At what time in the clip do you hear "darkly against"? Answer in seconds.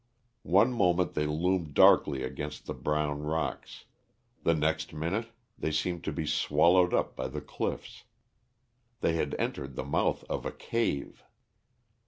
1.75-2.65